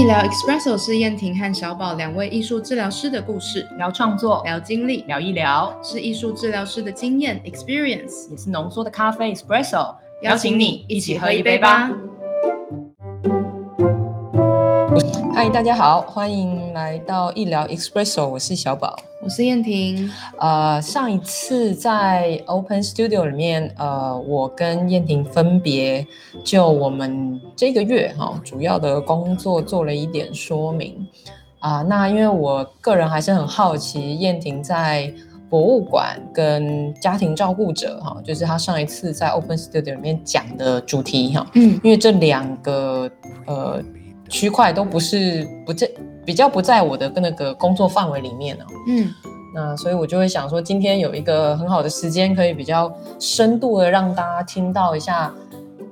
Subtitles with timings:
[0.00, 7.38] 医疗 Expresso 是燕婷和小宝两位艺术治疗师的故事，聊创作，聊经历，聊一聊，是艺术治疗师的经验。
[7.44, 9.94] Experience，也是浓缩的咖啡 espresso。
[10.22, 11.90] 邀请你一起喝一杯吧。
[15.40, 20.06] 嗨，大家好，欢迎来到医疗 Expresso，我是小宝，我是燕婷。
[20.38, 26.06] 呃，上一次在 Open Studio 里面，呃，我跟燕婷分别
[26.44, 31.08] 就我们这个月哈主要的工作做了一点说明
[31.60, 31.80] 啊。
[31.80, 35.10] 那因为我个人还是很好奇，燕婷在
[35.48, 43.10] 博物馆跟家庭照顾者哈，就是她上一次在 Open Studio 里面讲的主题哈，嗯，因为这两个
[43.46, 43.82] 呃。
[44.30, 45.90] 区块都不是不在
[46.24, 48.64] 比较不在我的那个工作范围里面呢。
[48.86, 49.12] 嗯，
[49.52, 55.34] 那所以我就会想说，今天有一个很好的时间，可以比较深度的让大家听到一下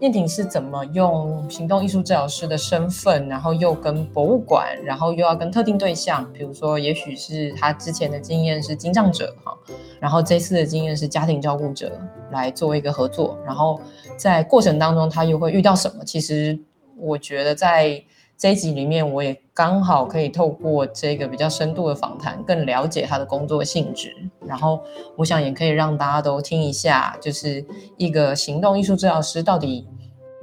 [0.01, 9.52] 燕婷是怎么用行动艺术治疗师的身份，然后又跟博物馆，然后又要跟特定对象，比如说也许是他之前的经验是经障者哈，
[9.99, 11.90] 然后这次的经验是家庭照顾者
[12.30, 13.80] 来做一个合作，然后
[14.16, 16.05] 在过程当中他又会遇到什么？
[16.05, 16.57] 其实
[16.96, 18.01] 我觉得在
[18.38, 24.14] 这一集里面，我也刚好可以透过这个比较深度的访谈，更了解他的工作性质。
[24.46, 24.80] 然后，
[25.16, 27.64] 我想也可以让大家都听一下，就是
[27.96, 29.84] 一个行动艺术治疗师到底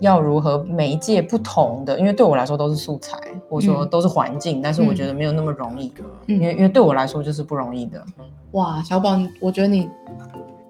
[0.01, 3.17] 要如何媒介不同的，因为对我来说都是素材，
[3.49, 5.93] 或者说都是环境，但是我觉得没有那么容易，
[6.27, 8.05] 因为因为对我来说就是不容易的。
[8.51, 9.89] 哇，小宝，我觉得你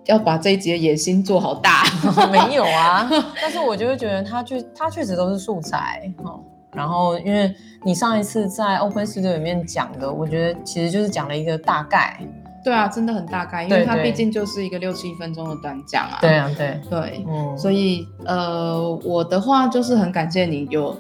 [0.06, 1.86] 要把这一集的野心做好大，
[2.32, 3.10] 没有啊，
[3.42, 6.40] 但是我就会觉得他确他确实都是素材，哦。
[6.76, 12.20] 然后，因为你上一次在 Open Studio 里面讲的，我觉得其实就是讲了一个大概。
[12.64, 16.18] 对啊，真的很大概，因为它毕竟就是一个六七分钟的短讲啊。
[16.20, 20.98] 对啊，对对，嗯，所以呃，我的话就是很感谢你有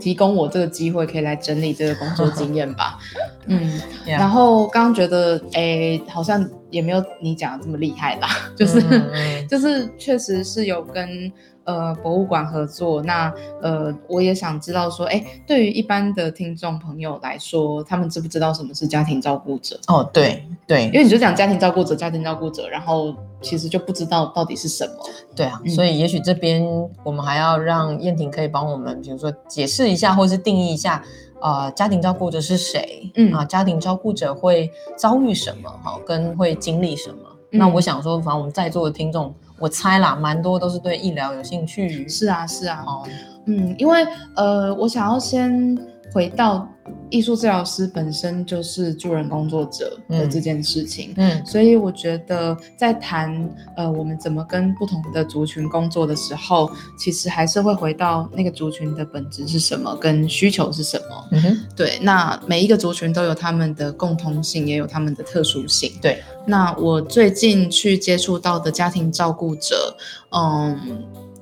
[0.00, 2.98] 提供我这个机会，可以来整理这个工作经验吧。
[3.46, 8.82] 嗯，然后刚刚觉得，哎，好像也没有你讲的这么厉害啦， 就是
[9.48, 11.32] 就是确实是有跟。
[11.64, 13.32] 呃，博物馆合作，那
[13.62, 19.80] 呃，我也想知道说，哎，对于一般的听众朋友来说，他们知不知道什么是家庭照顾者？
[19.88, 24.92] 哦，对对，因为你就讲家庭照顾者，家庭照顾者，然后其实就不知道到底是什么。
[25.34, 26.62] 对啊，所以也许这边
[27.02, 31.02] 我们还要让燕婷可以帮我们，比如说解释一下，或是定义一下，
[31.40, 33.10] 呃，家庭照顾者是谁？
[33.14, 35.70] 嗯啊，家庭照顾者会遭遇什么？
[35.82, 37.16] 哈，跟会经历什么？
[37.50, 39.34] 那我想说，反正我们在座的听众。
[39.58, 42.08] 我猜啦，蛮多都是对医疗有兴趣。
[42.08, 42.84] 是啊，是啊。
[42.86, 43.06] 哦，
[43.46, 45.76] 嗯，因为呃，我想要先
[46.14, 46.66] 回到
[47.10, 51.12] 艺术治疗师本身就是助人工作者的这件事情。
[51.16, 61.28] 嗯，所以我觉得在谈呃我们怎么跟不同的族群工作的时候，其实还是会回到那个族群的本质是什么，跟需求是什么。
[61.32, 61.98] 嗯哼，对。
[62.00, 65.90] 那每一个族群都有他们的共通性，也有他们的特殊性。
[66.00, 66.22] 对。
[66.46, 69.96] 那我最近去接触到的家庭照顾者，
[70.30, 70.78] 嗯，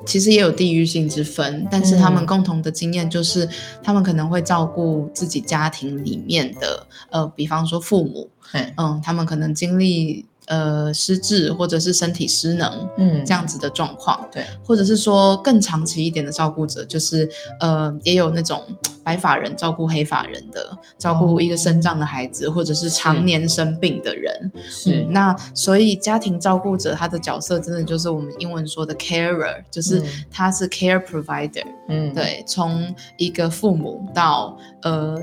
[0.05, 3.49] 其实也有地域性之分，但是他们共同的经验就是，
[3.83, 8.29] 他们可能会照顾自己家庭里面的，呃，比方说父母，
[8.77, 10.27] 嗯，他们可能经历。
[10.53, 17.27] 呃，失智或者是身体失能，嗯，这样子的状况，对，或者是说更长期一点的照顾者，就是
[17.59, 18.63] 呃，也有那种
[19.03, 25.07] 白发人照顾黑发人的，照顾一个生障的孩子，或者是常年生病的人，是。
[25.09, 35.17] 那所以家庭照顾者他的角色真的就是我们英文说的 carer，就是他是 care provider，嗯，对，从一个父母到呃。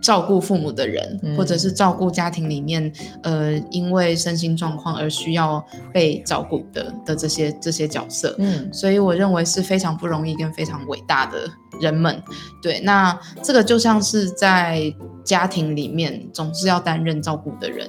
[0.00, 11.48] 照顾父母的人，或者是照顾家庭里面，呃，因为身心状况而需要被照顾的的这些这些角色，嗯，所以我认为是非常不容易跟非常伟大的
[11.80, 12.22] 人们。
[12.62, 17.88] 对，那这个就像是在家庭里面总是要担任照顾的人。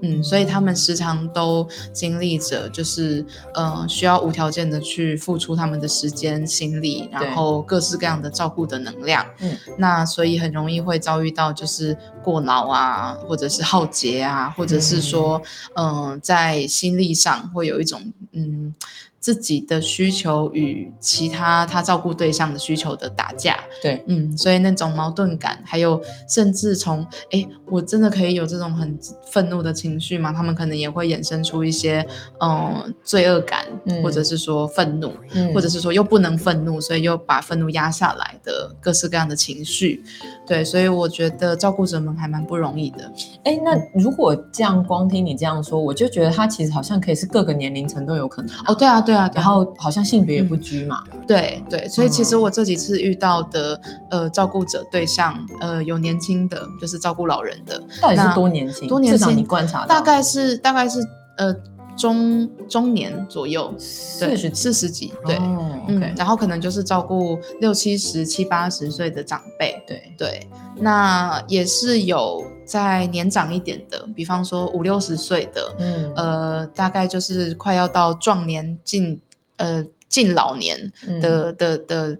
[0.00, 3.24] 嗯，所以他们时常都经历着，就是
[3.54, 9.26] 呃，需要无条件的去付出他们的时间、心力，然后各式各样的照顾的能量。
[9.40, 15.42] 嗯，那所以很容易会遭遇到就是过劳啊，或者是耗竭啊，或者是说，
[15.74, 18.00] 嗯，在心力上会有一种
[18.32, 18.74] 嗯。
[19.20, 28.96] 自己的需求与其他他照顾对象的需求的打架，对，嗯，所以那种矛盾感，还有甚至从哎，我真的可以有这种很
[29.32, 30.32] 愤怒的情绪吗？
[30.32, 32.06] 他们可能也会衍生出一些
[32.40, 33.66] 嗯罪恶感，
[34.02, 35.12] 或者是说愤怒，
[35.52, 40.02] 或者是说又不能愤怒，所以又把愤怒压下来的各式各样的情绪，
[40.48, 43.12] 对，所以我觉得照顾者们还蛮不容易的。
[43.44, 48.50] 哎，那如果这样光听你这样说，我就觉得他其实好像可以是各个年龄层都有可能。
[48.66, 49.00] 哦，对啊。
[49.00, 51.04] 对啊，然后好像性别也不拘嘛。
[51.26, 53.80] 对对，所以其实我这几次遇到的
[54.10, 58.88] 呃照顾者对象，呃有年轻的，就是照顾老人的，到底是多年轻？
[58.88, 59.36] 多年轻？
[59.36, 61.00] 你观察大概是大概是
[61.36, 61.54] 呃。
[61.98, 65.36] 中中年左右，四十四十几，对，
[65.88, 70.14] 嗯，然后可能就是照顾六七十、七八十岁的长辈，对。
[70.16, 79.20] 对，那也是有在年长一点的，比方说五六十岁的，嗯，呃，大概就是快要到壮年近，
[79.56, 79.84] 呃。
[80.08, 82.18] 近老年的的的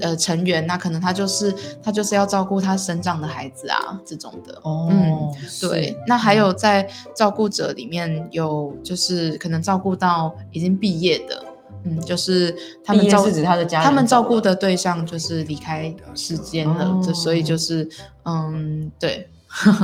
[0.00, 4.58] 呃成员，那可能他就是他就是要照顾他生长的孩子啊，这种的。
[4.62, 5.96] 哦，嗯，对。
[6.06, 11.44] 那还有在照顾者里面有，就是可能照顾到已经毕业的，
[11.84, 17.88] 嗯，就是他们照顾他的家，他们照顾的对象就是离开世间了，这所以就是
[18.24, 19.28] 嗯，对。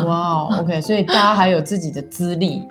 [0.05, 2.63] 哇，OK，所以大家还有自己的资历。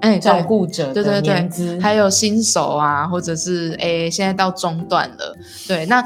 [0.00, 5.36] 哎，照顾者对对对，还有新手啊，或者是哎，现在到中段了。
[5.68, 6.04] 对，那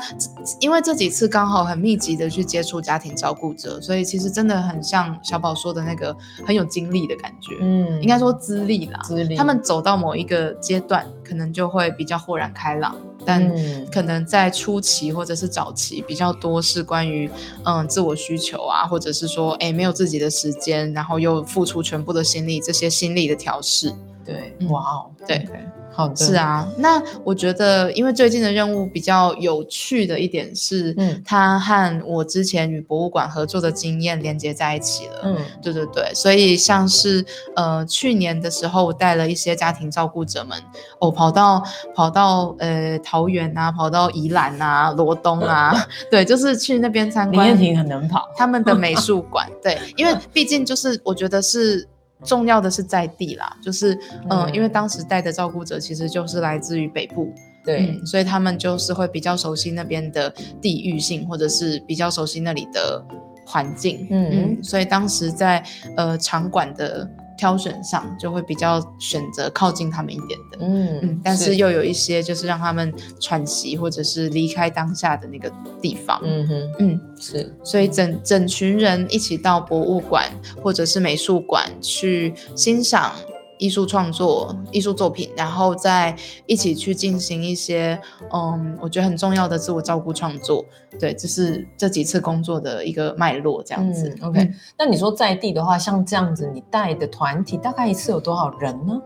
[0.61, 6.14] 因为这几次刚好很密集的去接触家庭照顾者，所以其实真的很像小宝说的那个
[6.46, 7.56] 很有经历的感觉。
[7.61, 9.37] 嗯，应该说资历啦，资历。
[9.37, 12.94] 他们走到某一个阶段，可能就会比较豁然开朗。
[13.26, 13.50] 但
[13.91, 17.31] 可能在初期或者是早期比较多是关于
[17.65, 23.94] 嗯自我需求啊，或者是说哎没有自己的时间，然后又付出全部的心力，这些心力的调试。
[24.25, 25.47] 对，哇哦，对。
[25.97, 37.25] 好的，是啊，那我觉得，因为最近的任务比较有趣的一点是，嗯，它和我之前与博物馆合作的经验连接在一起了，嗯，对对对，所以像是
[37.55, 40.61] 呃去年的时候，我带了一些家庭照顾者们，
[40.99, 41.62] 哦，跑到
[41.94, 45.73] 跑到呃桃园啊，跑到宜兰啊，罗东啊，
[46.11, 47.47] 对，就是去那边参观。
[47.47, 51.88] 林彦廷很能跑，他们的美术馆， 对，因为毕竟就是我觉得是。
[52.25, 53.99] 重要的是在地啦，就是
[54.31, 57.32] 嗯，因为当时带的照顾者其实就是来自于北部，
[57.65, 63.05] 对，所以他们就是会比较熟悉那边的地域性，或者是比较熟悉那里的
[63.47, 65.62] 环境，嗯，所以当时在
[65.97, 67.09] 呃场馆的。
[67.37, 80.31] 挑选上就会比较选择靠近他们一点的，嗯嗯，但是又有一些就是让他们喘息或者是离开当下的那个地方，嗯哼，嗯是，所以整整群人一起到博物馆
[80.63, 83.13] 或者是美术馆去欣赏。
[83.57, 86.15] 艺术创作、艺术作品，然后再
[86.45, 87.99] 一起去进行一些，
[88.33, 90.67] 嗯，我觉得很重要的自我照顾创作。
[90.99, 94.14] 对，这是这几次工作的一个脉络，这样子。
[94.23, 99.00] OK，那你说在地的话，像这样子，你带的团体大概一次有多少人呢？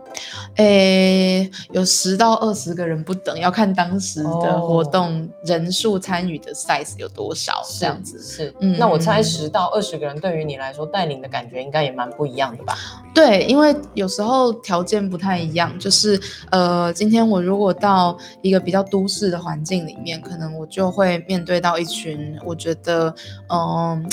[0.55, 8.21] 诶，有十到二十个人不等，要看当时的活动人数、参与的 size 有多少，这样子。
[8.21, 12.77] 是，嗯，那我猜十到二十个人对于你来说，带领的感觉应该也蛮不一样的吧？
[13.15, 14.53] 对，因为有时候。
[14.61, 16.19] 条件不太一样，就是
[16.51, 23.13] 呃，今天我如果到一个比较都市的环境里面，可能我就会面对到一群我觉得
[23.47, 24.09] 嗯，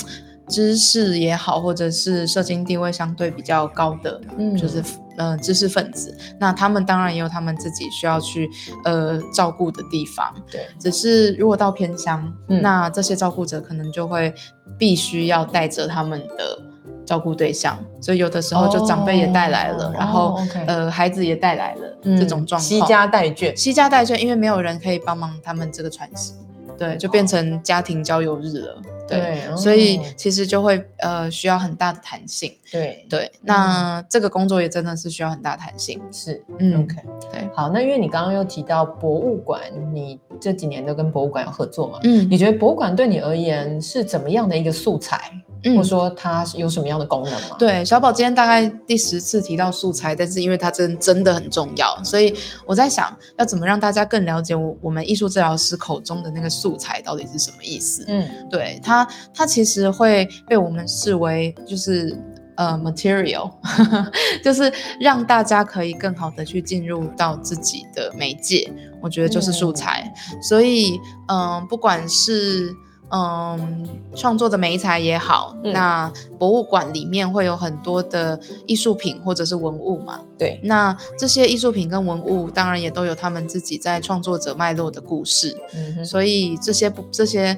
[0.47, 4.83] 知识也好，或者是社经地位相对比较高的，嗯，就是
[5.17, 8.49] 嗯知识分子，那他们当然也有他们自己需要去
[8.85, 14.33] 呃照顾的地方，对，只是如果到偏乡，那这些照顾者可能就会
[14.77, 16.67] 必须要带着他们的。
[17.05, 26.33] 照顾对象，所以有的时候就长辈也带来了，然后呃孩子也带来了这种状况，西家带眷，西家带眷，因为没有人可以帮忙他们这个传习，
[26.77, 33.05] 对，就变成家庭交友日了，对，所以其实就会呃需要很大的弹性，对。
[33.09, 36.95] 对，那这个工作也真的是需要很大弹性，是，嗯，OK，
[37.31, 39.61] 对，好，那因为你刚刚又提到博物馆，
[39.93, 45.31] 你这几年都跟博物馆有合作嘛，嗯，你觉得博物馆对你而言是怎么样的一个素材？
[45.63, 47.55] 或者说它有什么样的功能吗？
[47.57, 52.33] 对，小宝今天大概第十次提到素材，但是因为它真真的很重要，所以
[52.65, 58.05] 我在想要怎么让大家更了解我我们艺术治疗师口中的那个素材到底是什么意思。
[58.07, 62.17] 嗯，对，它它其实会被我们视为就是
[62.55, 63.51] 呃 material，
[64.43, 68.71] 就是让大家可以更好的去进入到自己的媒介，
[69.01, 70.11] 我觉得就是素材。
[70.41, 72.73] 所以嗯，不管是
[73.09, 80.19] 嗯，创作的美材也好，那博物馆里面会有很多的艺术品或者是文物嘛？
[80.37, 87.57] 对，那这些艺术品跟文物当然也都有他们自己在创作者脉络的故事，嗯，所以这些不这些。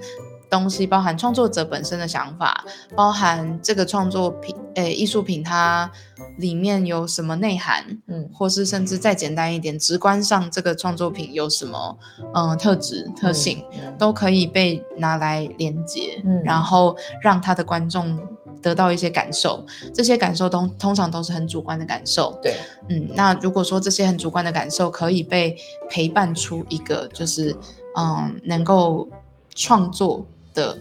[0.50, 2.64] 东西包含创作者本身的想法，
[2.96, 5.90] 包含这个创作品，诶，艺术品它
[6.38, 11.98] 里面有什么内涵，嗯，或是甚至再简单一点，直观上这个创作品有什么，
[12.34, 13.64] 嗯，特质特性，
[13.98, 18.20] 都可以被拿来连接，嗯，然后让他的观众
[18.62, 22.56] 得到一些感受，这些感受都通常都是很主观的感受，对，
[22.90, 25.56] 嗯，那如果说这些很主观的感受可以被
[25.90, 27.56] 陪伴出一个就是。
[27.96, 29.10] 嗯能够
[29.56, 30.24] 创作
[30.60, 30.78] 的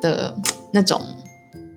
[0.00, 0.34] 的
[0.72, 1.00] 那种。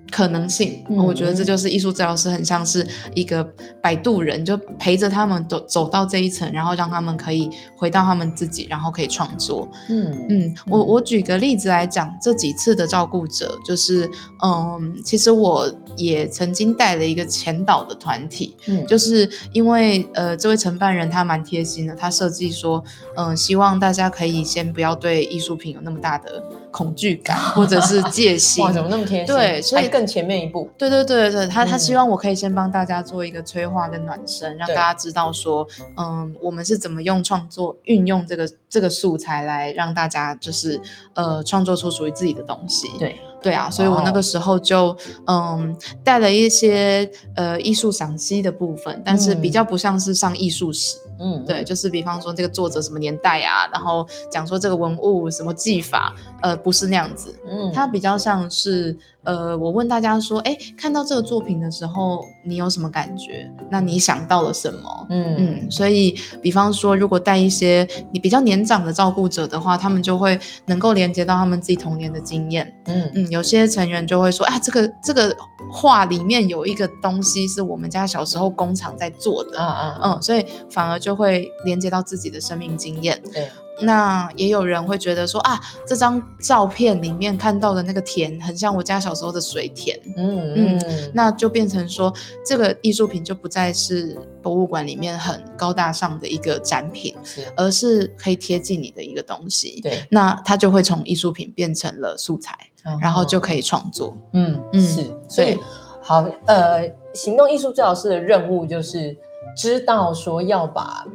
[0.08, 3.44] 可能性，我觉得这就是艺术治疗师很像是一个
[3.82, 9.68] 摆渡人，就陪着他们走走到这一层，然后让他们可以回到他们自己，然后可以创作。
[9.90, 14.08] 嗯嗯，我我举个例子来讲，这几次的照顾者，就是
[14.44, 22.82] 嗯，其实我也曾经带了一个前导的团体，嗯，就是因为呃，这位承办人他蛮贴心的，他设计说，
[23.16, 26.42] 嗯，希望大家可以先不要对艺术品有那么大的
[26.76, 28.64] 恐惧感 或者是戒心。
[28.64, 29.34] 哇，怎么那么贴心？
[29.34, 30.06] 对，所以更。
[30.06, 35.66] 前面一步，对对对对，他他希望我可以先帮大家做一个催化跟暖身，让大家知道说，
[35.96, 40.80] 嗯，我们是怎么用创作运用这个这个素材来让大家就是
[41.14, 42.86] 呃创作出属于自己的东西。
[43.00, 50.96] 对对啊，所以我那个时候就嗯带了一些呃艺术赏析的部分，但是比较不像是上艺术史。
[51.18, 58.96] 嗯，对，就是比方说这个作者什么年代啊，然后讲说这个文物什么技法，呃，不是那样子，嗯，它比较像是，
[59.26, 63.50] 呃，我问大家说，哎，看到这个作品的时候，你有什么感觉？
[63.70, 65.06] 那你想到了什么？
[65.10, 75.36] 嗯嗯，所以比方说，如果带一些你比较年长的照顾者的话，他们就会能够连接到他们自己童年的经验，嗯嗯，有些成员就会说，啊，这个这个
[75.72, 80.96] 画里面有一个东西是我们家小时候工厂在做的，嗯嗯嗯，所以反而。
[81.06, 83.16] 就会连接到自己的生命经验。
[83.32, 83.48] 对，
[83.80, 89.98] 那也有人会觉得说啊，这张照片里面看到的那个田，很像我家小时候的水田。
[90.16, 92.12] 嗯嗯，那就变成说，
[92.44, 97.14] 这个艺术品就不再是博物馆里面很高大上的一个展品，
[97.56, 99.80] 而是可以贴近你的一个东西。
[99.82, 102.56] 对，那它就会从艺术品变成了素材，
[103.00, 104.16] 然后就可以创作。
[104.32, 105.04] 嗯嗯，是。
[105.28, 105.58] 所以，
[106.00, 109.16] 好，呃，行动艺术治疗师的任务就是。
[109.56, 111.06] 知道说要把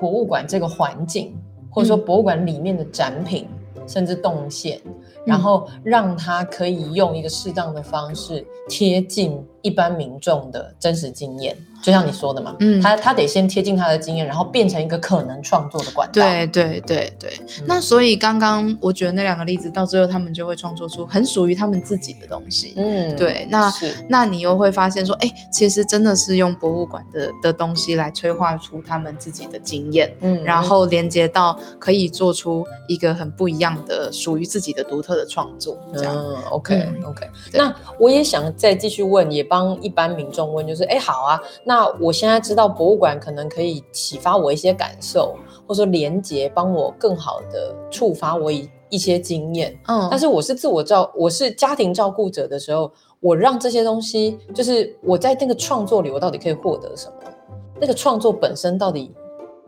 [0.00, 1.36] 博物馆这个环境，
[1.70, 3.46] 或者说博物馆里面的展品，
[3.86, 4.80] 甚至动线，
[5.24, 11.56] 然后让它可以用一个适当的方式贴近一般民众的真实经验。
[11.82, 16.12] 就像你说的嘛，嗯，他他得先贴近他的经验，然后变成一个可能创作的管道。
[16.12, 17.32] 对对对对。
[17.64, 22.74] 那所以刚刚我觉得那两个例子到最后，他们就会创作出很属于他们自己的东西。
[22.76, 23.46] 嗯，对。
[23.50, 23.72] 那
[24.06, 35.78] 那你又会发现说，哎，其实真的是用博物馆的的东西来催化出他们自己的经验，嗯，然后连接到可以做出一个很不一样的属于自己的独特的创作。
[35.96, 36.14] 这样
[36.50, 37.26] ，OK OK。
[37.54, 41.40] 那我也想再继续问，也帮一般民众问，就是哎，好啊。
[41.64, 49.76] 那我现在知道博物馆可能可以启发我一些感受，或者说连接，帮我更好的触发我一一些经验。
[49.88, 57.32] 嗯，但是我是自我照，我是家庭照顾者的时候，我让这些东西，就是我在那个创作里，我到底可以获得什么？
[57.80, 59.12] 那个创作本身到底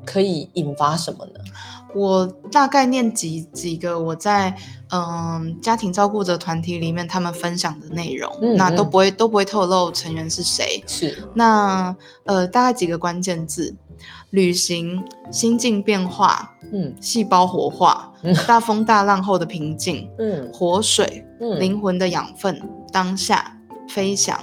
[0.05, 1.41] 可以引发什么呢？
[1.95, 4.57] 我大概念几几个我在
[4.91, 10.83] 嗯家庭照顾者团体里面他们分享的内容，那都不会都不会透露成员是谁。
[10.87, 11.95] 是那
[12.25, 13.75] 呃大概几个关键字：
[14.31, 18.11] 旅行、心境变化、嗯，细胞活化、
[18.47, 22.59] 大风大浪后的平静、嗯，活水、嗯，灵魂的养分、
[22.91, 23.55] 当下、
[23.87, 24.41] 飞翔。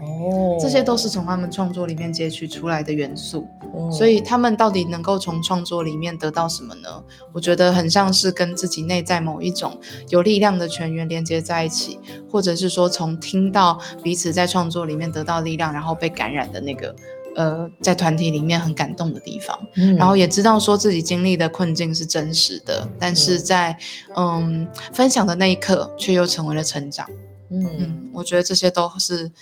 [0.00, 3.46] 哦，这些都是从他们创作里面截取出来的元素。
[3.90, 7.02] 所以他们到底能够从创作里面得到什么呢？
[7.32, 9.78] 我觉得很像是跟自己内在某一种
[10.10, 11.98] 有力量的泉源连接在一起，
[12.30, 16.94] 或者是说从听到彼此在创作里面得到力量，然后被感染的那个，
[17.34, 19.58] 呃，在团体里面很感动的地方。
[19.96, 23.74] 然后也知道说自己经历的困境是真实的，但是在
[24.14, 27.08] 嗯分享的那一刻却又成为了成长。
[27.50, 29.32] 嗯，我觉得这些都是。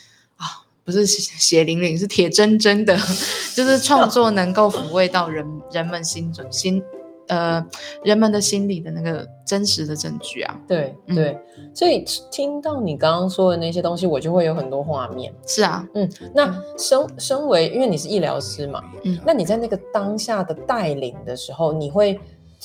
[0.85, 2.97] 不是血淋淋，是铁铮铮的，
[3.55, 6.83] 就是创作能够抚慰到人人们心中心，
[7.29, 7.65] 呃，
[8.03, 10.61] 人们的心里的那个真实的证据啊。
[10.67, 11.39] 对对，
[11.75, 15.33] 所以听到你刚刚说的那些东西，我就会有很多画面。
[15.47, 22.19] 是啊，嗯，那身身为因为你是医疗师嘛，嗯，那你在那个当下的带领的时候，你会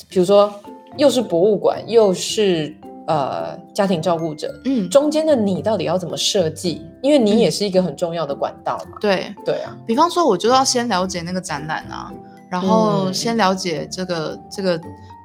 [0.08, 0.52] 比如说
[0.96, 2.74] 又是博物馆，又是。
[3.06, 6.82] 呃，家庭照顾者，嗯，中间的你到底要怎么设计？
[7.02, 8.98] 因为你也是一个很重要的管道嘛。
[9.00, 12.12] 对对啊，比方说，我就要先了解那个展览啊，
[12.50, 14.80] 然后先了解这个这个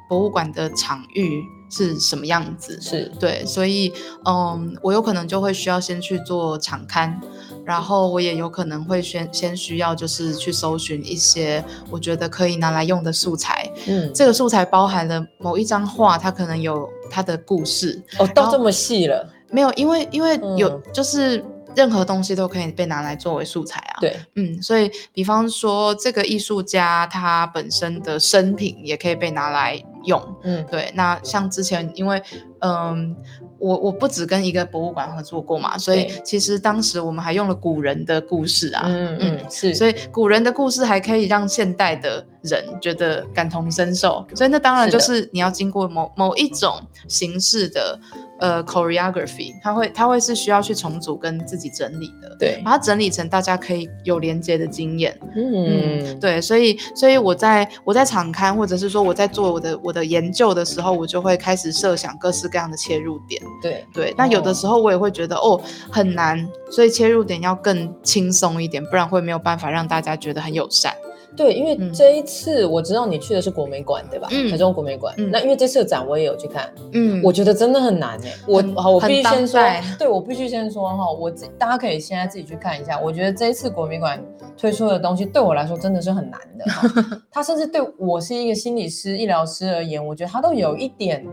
[0.07, 2.79] 博物馆的场域是什么样子。
[2.81, 3.91] 是对，所以
[4.25, 7.19] 嗯，我有可能就会需要先去做场刊。
[7.63, 19.29] 然后我也有可能会先先需要就是去搜寻一些我觉得可以拿来用的素材，嗯，这个素材包含了某一张画，它可能有它的故事哦，到这么细了？
[19.49, 21.43] 没有，因为因为有就是
[21.75, 30.21] 任何东西都可以被拿来作为素材啊，对，嗯，所以比方说这个艺术家他本身的生平也可以被拿来用。
[30.43, 30.89] 嗯，对。
[30.95, 32.21] 那像之前，因为
[32.59, 33.15] 嗯，
[33.61, 38.83] 我我不止跟一个博物馆合作过嘛，所以其实当时我们还用了古人的故事啊。
[38.87, 39.73] 嗯嗯，是。
[39.75, 47.99] 所以古人的故事还可以让现代的人觉得感同身受，所以那当然就是你要经过某某一种形式的。
[48.41, 70.91] 呃，choreography，它会它会是需要去重组跟自己整理的，对，把它整理成大家可以有连接的经验，嗯，对，所以所以我在我在场刊或者是说我在做我的我的研究的时候，我就会开始设想各式各样的切入点，对对，那有的时候我也会觉得哦很难，所以切入点要更轻松一点，不然会没有办法让大家觉得很友善。
[71.35, 74.27] 对，因为这一次我知道你去的是国美馆，对吧？
[74.49, 75.15] 台中国美馆。
[75.31, 78.33] 那因为这次的展我也有去看，嗯，我觉得真的很难哎。
[78.47, 79.61] 我好，我必须先说，
[79.97, 82.99] 对我必须先说哈，我大家可以现在自己去看一下。
[82.99, 84.21] 我觉得这一次国美馆
[84.57, 86.65] 推出的东西对我来说真的是很难的，
[87.31, 91.25] 它甚至对我是一个心理师、医疗师而言，我觉得它都有一点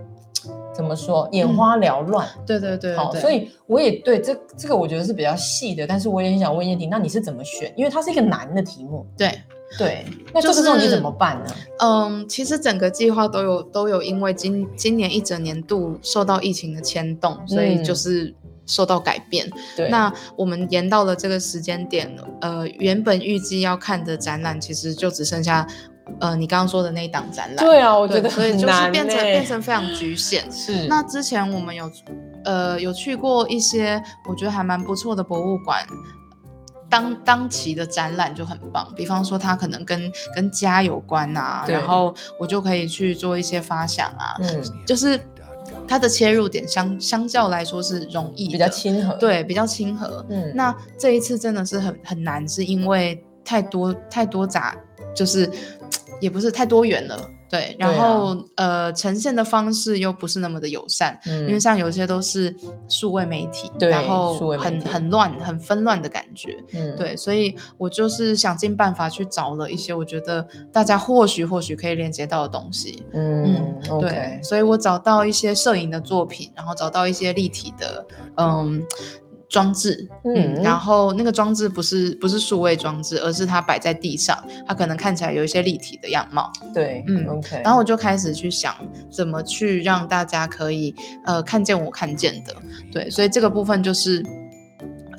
[0.73, 2.27] 怎么说眼花缭乱。
[2.47, 7.73] 对对对，好，所以我也对这这个我觉得是比较细的，但是我也很想问燕婷，那你是怎么选？
[7.77, 9.05] 因为它是一个难的题目。
[9.17, 9.33] 对。
[9.77, 11.55] 对，那这个时候你怎么办呢？
[11.81, 18.35] 嗯，其实整个计划都有都有因为今今年一整年度受到疫情的牵动，所以就是
[18.65, 19.47] 受到改变。
[19.77, 22.11] 对，那我们延到了这个时间点，
[22.41, 25.67] 呃，原本预计要看的展览，其实就只剩下
[26.19, 27.57] 呃你刚刚说的那一档展览。
[27.57, 30.51] 对啊，我觉得所以就是变成变成非常局限。
[30.51, 30.87] 是。
[30.87, 31.91] 那之前我们有
[32.45, 35.87] 呃有去过一些我觉得还蛮不错的博物馆。
[36.89, 45.21] 当当期的展览就很棒，比方说它可能跟跟家有关啊，然后我就可以去做一些发想啊，嗯，就是
[45.87, 50.25] 它的切入点相相较来说是容易，比较亲和，对，比较亲和。
[50.29, 54.75] 嗯，那这一次真的是很很难，是因为太多太多杂，
[55.15, 55.51] 就是
[56.21, 57.31] 也不是太多元了。
[57.49, 62.55] 对，然后呃，呈现的方式又不是那么的友善，因为像有些都是
[62.89, 66.57] 数位媒体，然后很很乱、很纷乱的感觉。
[66.75, 73.03] 嗯，对，所以我就是想尽办法去找了一些我觉得大家或许或许可以连接到的东西。
[73.13, 78.83] 嗯，对，所以我找到一些摄影的作品，然后找到一些立体的，嗯。
[79.49, 88.75] 装置，嗯，然后那个装置不是不是数位装置，而是它摆在地上，它可能看起来有一些立体的样貌，对，嗯，OK，然后我就开始去想
[89.11, 92.55] 怎么去让大家可以呃看见我看见的，
[92.93, 94.25] 对，所以这个部分就是。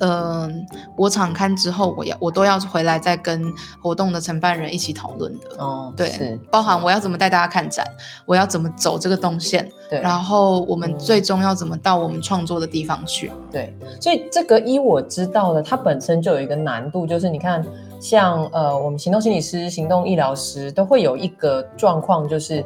[0.00, 5.46] 嗯，我场刊之后，我要我都要回来再跟活动的承办人一起讨论的。
[5.58, 7.86] 哦，对，包含我要怎么带大家看展，
[8.24, 13.30] 我要怎么走这个动线，对，然后我们最终要怎么到我们创作的地方去。
[13.52, 17.62] 对，所以这个依我知道的，它本身就有一个难度，就是你看，
[18.00, 22.64] 像呃，我们行动心理师、行动医疗师都会有一个状况，就是，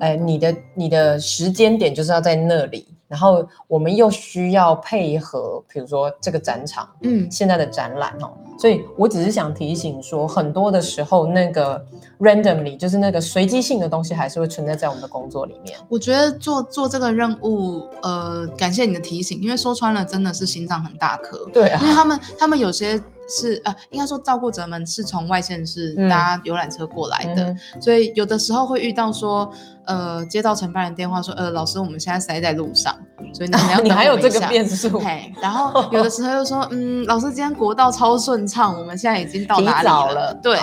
[0.00, 2.86] 哎，你的你的时间点就是要在那里。
[3.14, 11.80] 然后我们又需要配合，比如说这个展场，嗯，现在的展览哦，所以我只是想提醒说，很多的时候那个
[12.18, 15.78] randomly 就是那个随机性的东西，还是会存在在我们的工作里面。
[15.88, 23.00] 我觉得做做这个任务，呃，感谢你的提醒，因为说穿了真的是心脏很大颗，对啊，因为他们他们有些。
[23.28, 29.50] 是呃，应该说照顾者们是从外县市搭游览车过来的，所以有的时候会遇到说，
[29.86, 32.94] 呃，接到承办人电话说，呃，老师，我们现在塞在路上，
[33.32, 40.34] 所以你要你还有这个变数，嘿，然后有的时候又说，嗯，老师今天国道超顺畅，我们现在已经到哪里了？
[40.42, 40.58] 对，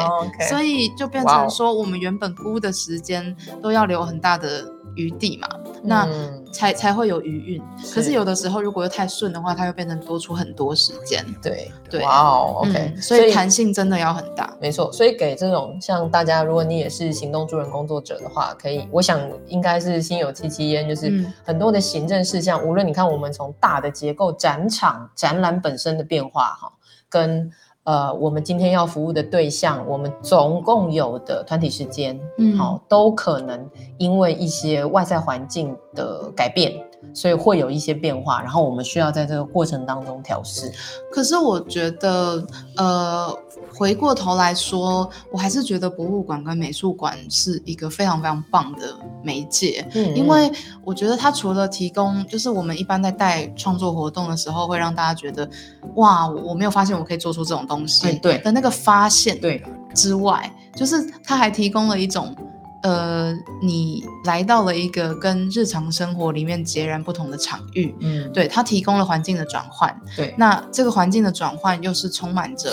[0.49, 4.63] 所以就变成说，我们原本估的时间都要留很大的
[4.95, 5.47] 余地嘛。
[5.83, 6.07] 那
[6.51, 11.25] 才才会有余韵，可是有的时候如果又太顺的话，它又变成多出很多时间。
[11.41, 14.55] 对对，哇哦，OK，所以弹性真的要很大。
[14.61, 26.71] 没错，所以给这种像大家，如果你也是行动助人工作者的话，可以，我想应该是心有戚戚焉，就是很多的行政事项，无论你看我们从大的结构、展场、展览本身的变化，哈，
[27.09, 27.51] 跟。
[27.83, 33.67] 呃，我们今天要服务的对象，我们总共有的团体时间，嗯，好，都可能
[33.97, 36.73] 因为一些外在环境的改变，
[37.13, 40.71] 所以会有一些变化，然后我们需要在这个过程当中调试。
[41.11, 42.45] 可是我觉得，
[42.77, 43.37] 呃。
[43.73, 50.51] 回过头来说，我还是觉得博物馆跟美术馆是一个非常非常棒的媒介，嗯，因为
[50.83, 55.49] 我觉得它除了提供，就是我们一般在带创作活动的时候，会让大家觉得，
[55.95, 59.63] 哇，我没有发现我可以做出这种东西，对的那个发现，对
[59.95, 62.35] 之外，就是它还提供了一种，
[62.83, 72.69] 呃，你来到了一个跟日常生活里面截然不同的场域，嗯，对，它提供了环境的转换，对，那这个环境的转换又是充满着。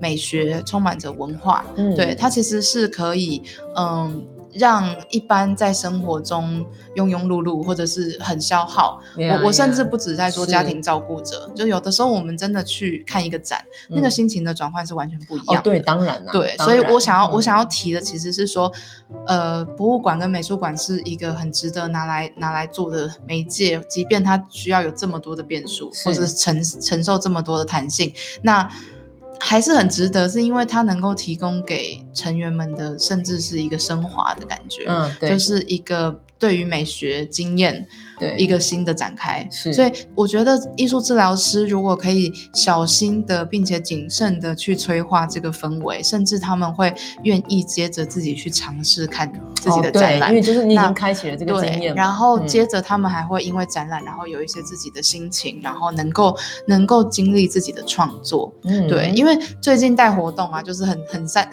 [0.00, 3.40] 美学充满着文化，嗯，对它其实是可以，
[3.76, 6.64] 嗯，让一般在生活中
[6.96, 15.62] 庸庸碌碌或者是很消耗，我我甚至不止在说家庭照顾者，就有的时候我们真的去看一个展，那个心情的转换是完全不一样。
[15.62, 16.32] 对，当然了。
[16.32, 18.70] 对，所以我想要我想要提的其实是说，
[19.26, 28.12] 呃，博物馆跟美术馆是一个很值得拿来拿来做的媒介，即便它需要有这么多的变数，或者承承受这么多的弹性，
[28.42, 28.68] 那。
[29.44, 37.86] 还是很值得，是因为它能够提供给成员们的，甚至是一个升华的感觉，嗯，对，就是一个对于美学经验。
[38.36, 46.92] 一个新的展开，所以我觉得艺术治疗师如果可以小心的并且谨慎的去催化这个氛围，甚至他们会
[47.24, 61.48] 愿意接着自己去尝试看自己的展览，因为就是你已经开启了这个经验，然后接着他们还会因为展览，然后有一些自己的心情，然后能够能够经历自己的创作，嗯，对，因为最近带活动啊，就是很很善。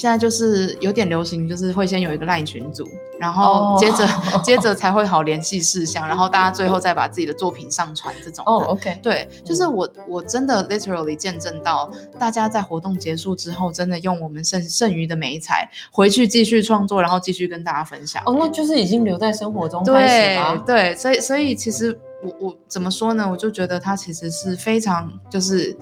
[0.00, 4.08] 现在就是有点流行，就是会先有一个赖群组，然后接着
[4.42, 8.42] 接着才会好联系事项，然后大家最后再把自己的作品上传这种。
[8.46, 18.22] 哦，OK，对，就是我我真的 literally 见证到大家在活动结束之后，真的用我们剩剩余的美彩回去继续创作，然后继续跟大家分享。
[18.24, 23.28] 哦，那就是已经留在生活中对对，所以所以其实我我怎么说呢？
[23.30, 25.76] 我就觉得它其实是非常就是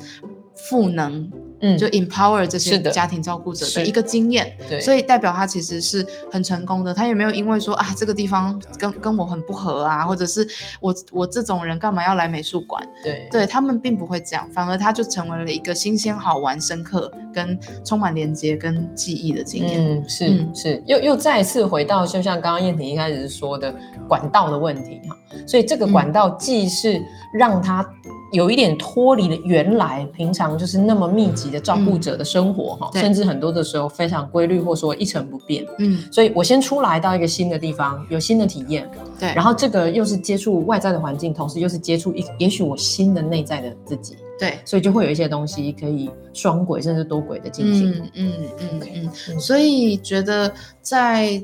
[0.57, 1.31] 赋能。
[1.61, 6.95] 嗯，就 empower 这些家庭照顾者的一个经验，对，所以代表他其实是很成功的。
[6.95, 10.47] 他也没有因为说啊这个地方跟跟我很不合啊，或者是
[10.81, 12.87] 我我这种人干嘛要来美术馆？
[13.03, 19.85] 对，对他们并不会这样，反而他就成为了一个新鲜、好玩、深刻跟充满连接跟记忆的经验。
[19.85, 23.75] 嗯，是是，又又再次回到就像刚刚燕婷一开始说的
[24.07, 25.17] 管道的问题哈，
[25.47, 27.85] 所以这个管道既是让他。
[28.31, 35.67] 有一点脱离了原来平常就是那么密集的照顾者的生活哈，甚至很多的时候非常规律或说一成不变。
[35.79, 38.89] 嗯，所以我先出来到一个新的地方，有新的体验。
[39.19, 44.17] 对，然后这个又是接触外在的环境，同时又是接触一也许我新的内在的自己。
[44.39, 47.93] 对，所以就会有一些东西可以双轨甚至多轨的进行。
[48.15, 51.43] 嗯嗯嗯嗯，所以觉得在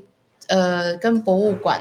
[0.48, 1.80] 呃跟博物馆。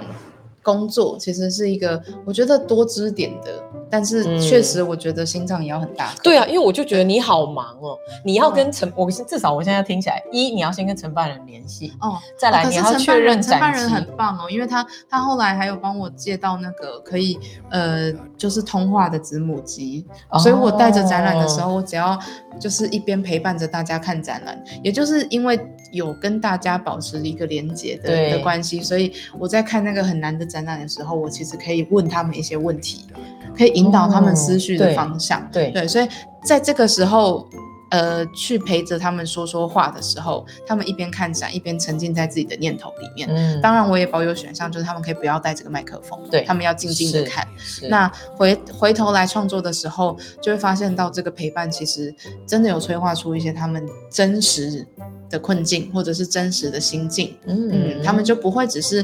[0.65, 3.61] 工作其实是一个，我觉得多支点的，
[3.93, 6.15] 但是确实我觉得心脏也要很大。
[6.23, 17.37] 对啊，因为我就觉得你好忙哦，你要跟承，我至少我现在听起来，一你要先跟承办人联系哦，再来你要确认承办人很棒哦，因为他他后来还有帮我借到那个可以
[17.69, 20.05] 呃就是通话的子母机，
[20.39, 22.17] 所以我带着展览的时候，我只要
[22.59, 25.59] 就是一边陪伴着大家看展览，也就是因为
[25.91, 30.43] 有跟大家保持一个连接的的关系，所以我在看那个很难的。
[30.53, 33.07] 展览的时候，我其实可以问他们一些问题，
[33.57, 35.47] 可以引导他们思绪的方向。
[35.51, 36.07] 对对，所以
[36.43, 37.47] 在这个时候，
[37.91, 43.29] 呃，去陪着他们说说话的时候，他们一边看展，一边沉浸在自己的念头里面。
[43.31, 47.47] 嗯，当然我也保有选项，就是他们可以不要带这个麦克风，对他们要静静的看。
[47.89, 52.13] 那回回头来创作的时候，就会发现到这个陪伴其实
[52.47, 54.87] 真的有催化出一些他们真实。
[55.29, 59.03] 的困境，或者是真实的心境，嗯，他们就不会只是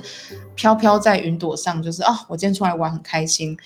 [0.53, 3.57] 飘飘在云朵上，就是哦，我今天出来玩很开心。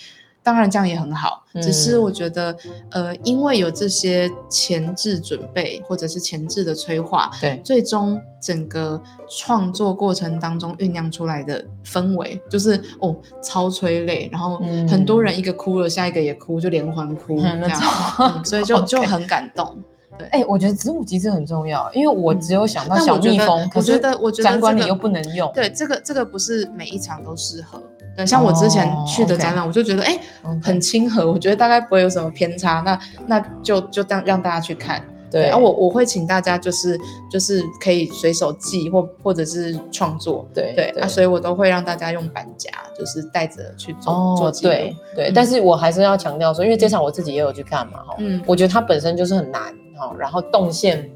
[0.44, 2.56] 当然这样也很好，只是我觉得，
[2.92, 19.82] 呃，因为有这些前置准备，或者是前置的催化，对，最终整个创作过程当中酝酿出来的氛围，就是哦，超催泪，然后很多人一个哭了，下一个也哭，就连环哭 这样，所以就 就很感动。
[20.16, 25.52] 对，哎，我觉得子母机制很重要，因为我只有想到小蜜蜂，我觉得，我觉得展馆里又不能用。
[25.56, 27.82] 对，这个这个不是每一场都适合。
[28.15, 30.19] 对，像我之前去的展览，我就觉得哎，
[30.62, 32.82] 很亲和，我觉得大概不会有什么偏差。
[32.86, 35.04] 那那就就让让大家去看。
[35.32, 36.95] 对，然后我我会请大家就是
[37.32, 40.47] 就是可以随手记或或者是创作。
[40.54, 44.71] 对对啊，所以我都会让大家用板夹，就是带着去做做记录。
[44.71, 49.73] 对对，但是我还是要强调说，因为这场我自己也有去看嘛，哈，嗯，我觉得它本身就是很难。
[49.95, 51.08] 哈，然后动线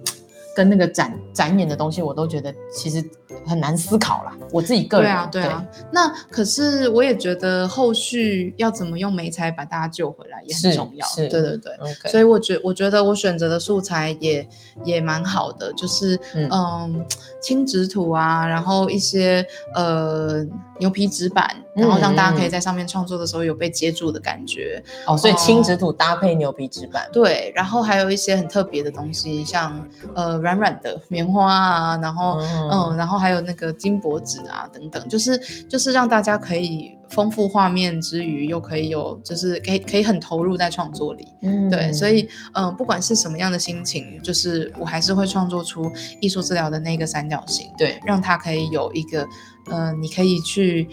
[0.58, 3.04] 跟那个展展演的东西，我都觉得其实
[3.46, 4.36] 很难思考啦。
[4.52, 5.64] 我自己个人对啊，对啊。
[5.92, 11.06] 那可是我也觉得后续要怎么用美材把大家救回来也很重要。
[11.16, 11.78] 对对对。
[12.10, 14.50] 所以我觉我觉得我选择的素材也
[14.84, 17.06] 也蛮好的，就是嗯，
[17.40, 20.44] 轻纸土啊，然后一些呃
[20.80, 24.84] 牛皮纸板，然后让大家可以在上面创作的时候有被接住的感觉。
[25.06, 27.08] 哦，所以轻纸土搭配牛皮纸板。
[27.12, 32.40] 对，然后还有一些很特别的东西，像呃软软的棉花啊，然后
[32.72, 35.38] 嗯，然后还有那个金箔纸啊等等，就是
[35.68, 41.28] 就是让大家可以丰富画面之余，又可以有就是可以可以很投入在创作里。
[41.42, 49.28] 嗯，对，所以嗯，不管是什么样的心情，就是我还是会创作出艺术治疗的那个三角形，对，让它可以有一个
[49.72, 50.88] 嗯，你可以去。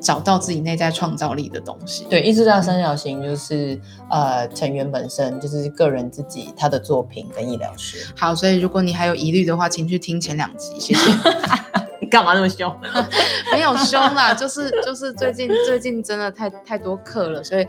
[0.00, 2.06] 找到自己内在创造力的东西。
[2.08, 3.78] 对，一直到三角形就是
[4.10, 7.98] 呃成员本身就是个人自己他的作品跟医疗师。
[8.16, 11.04] 好，所以如果你还有疑虑的话，请去听前两集，谢谢。
[12.14, 12.72] 干嘛那么凶？
[13.50, 17.66] 没有凶啦，就是就是最近最近真的太太多课了，所以。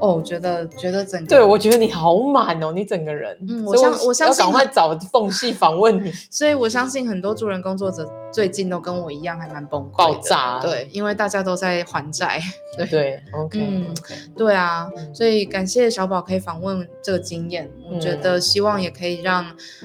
[0.00, 12.40] 哦，我觉得觉得整个对我觉得你好满哦，你整个人，嗯，我相我相信赶快找缝隙访问你， 所以我相信很多助人工作者最近都跟我一样，还蛮崩溃、爆炸，对，因为大家都在还债，
[12.76, 13.94] 对对，OK，嗯，
[14.36, 19.44] 对啊，所以感谢小宝可以访问这个经验，我觉得希望也可以让，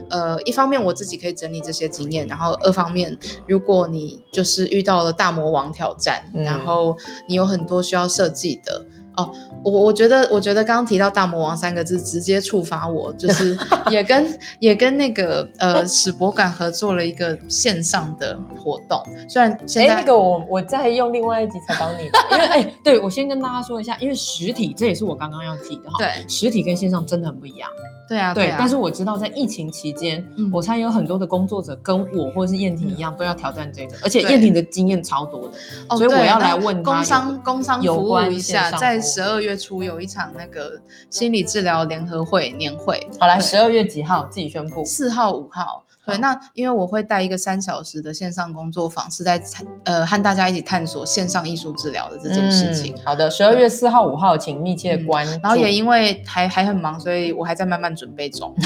[0.10, 6.95] 呃，一方面我自己可以整理这些经验，然后二方面，如果你就是遇到了大魔王挑战，然后
[7.28, 8.86] 你有很多需要设计的。
[9.17, 9.32] 哦，
[9.63, 13.58] 我我觉得，我觉得刚刚提到大魔王三个字，直接触发我，就是
[13.89, 19.01] 也跟也跟那个呃史博感合作了一个线上的活动。
[19.30, 27.69] 虽然现在那个我我再用另外一集采访你， 因为哎，对我先跟大家说一下，因为实体这也是我刚刚要提的哈，对，实体跟线上真的很不一样。
[28.08, 44.26] 对啊，对，但是我知道在疫情期间，我猜有很多的工作者跟我或者是燕婷一样，都要挑战这个，而且燕婷的经验超多的，所以我要来问工商工商服务一下，在十二月初有一场那个心理治疗联合会年会，好来十二月几号？
[44.26, 45.84] 自己宣布，四号五号。
[46.06, 49.41] 对，那因为我会带一个三小时的线上工作坊，是在
[49.86, 52.96] 呃和大家一起探索线上艺术治疗的这件事情。
[53.04, 55.32] 好的，十二月四号、五号，请密切关注。
[55.41, 58.56] 然后也因为还还很忙，所以我还在慢慢准备中。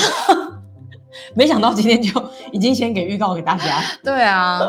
[1.34, 3.82] 没想到今天就已经先给预告给大家。
[4.04, 4.60] 对啊，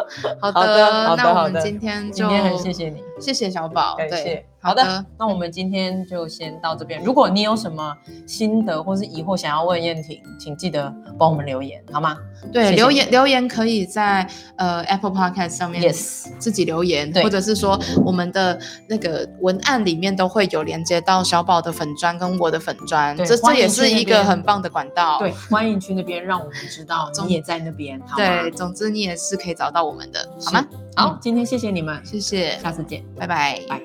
[0.40, 4.44] 好的，那我们今天就今天很谢谢你，谢谢小宝，感谢。
[4.62, 7.02] 好的，那我们今天就先到这边。
[7.02, 12.14] 如果你有什么心得或是疑惑想要问燕婷，请记得帮我们留言，好吗？
[12.52, 25.18] 对，留言留言可以在呃 Apple Podcast 上面，yes，自己留言，或者是说我们的那个文案里面都会有连接到小宝的粉砖跟我的粉砖，这这也是一个很棒的管道。
[25.20, 27.98] 对，欢迎去那边，让我们知道 你也在那边。
[28.14, 30.66] 对，总之你也是可以找到我们的，好吗？
[31.00, 33.80] 好，今天谢谢你们，谢谢，下次见，拜拜，拜。